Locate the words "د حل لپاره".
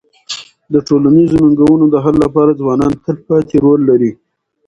1.89-2.57